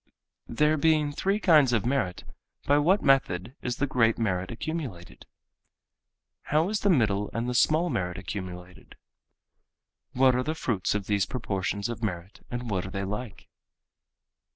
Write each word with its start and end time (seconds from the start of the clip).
There 0.47 0.77
being 0.77 1.11
three 1.11 1.39
kinds 1.39 1.73
of 1.73 1.85
merit, 1.85 2.23
by 2.65 2.79
what 2.79 3.03
method 3.03 3.53
is 3.61 3.75
the 3.75 3.85
great 3.85 4.17
merit 4.17 4.49
accumulated? 4.49 5.27
How 6.45 6.69
is 6.69 6.79
the 6.79 6.89
middle 6.89 7.29
and 7.35 7.47
the 7.47 7.53
small 7.53 7.87
merit 7.91 8.17
accumulated? 8.17 8.95
What 10.13 10.33
are 10.33 10.41
the 10.41 10.55
fruits 10.55 10.95
of 10.95 11.05
these 11.05 11.27
proportions 11.27 11.87
of 11.87 12.01
merit 12.03 12.43
and 12.49 12.67
what 12.71 12.83
are 12.83 12.89
they 12.89 13.03
like? 13.03 13.47